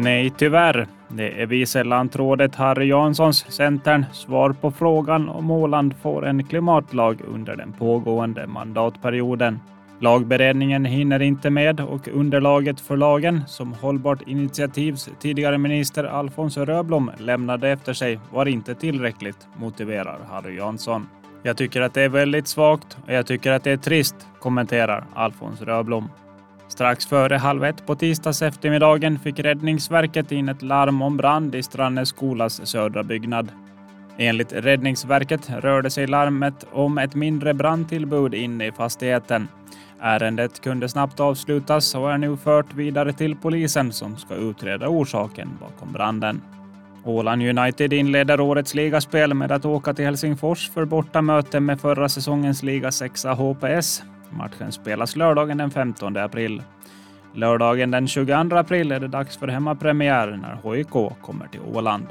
[0.00, 0.86] Nej, tyvärr.
[1.08, 7.20] Det är vice lantrådet Harry Janssons, Centern, svar på frågan om Åland får en klimatlag
[7.28, 9.60] under den pågående mandatperioden.
[10.00, 17.10] Lagberedningen hinner inte med och underlaget för lagen som Hållbart initiativs tidigare minister Alfons Röblom
[17.18, 21.08] lämnade efter sig var inte tillräckligt, motiverar Harry Jansson.
[21.42, 25.04] Jag tycker att det är väldigt svagt och jag tycker att det är trist, kommenterar
[25.14, 26.10] Alfons Röblom.
[26.78, 31.62] Strax före halv ett på tisdags eftermiddagen fick Räddningsverket in ett larm om brand i
[31.62, 33.52] Strannäs skolas södra byggnad.
[34.18, 39.48] Enligt Räddningsverket rörde sig larmet om ett mindre brandtillbud inne i fastigheten.
[40.00, 45.48] Ärendet kunde snabbt avslutas och är nu fört vidare till polisen som ska utreda orsaken
[45.60, 46.42] bakom branden.
[47.04, 52.62] Åland United inleder årets ligaspel med att åka till Helsingfors för bortamöte med förra säsongens
[52.62, 54.02] liga 6 HPS.
[54.30, 56.62] Matchen spelas lördagen den 15 april.
[57.34, 62.06] Lördagen den 22 april är det dags för hemmapremiär när HIK kommer till Åland.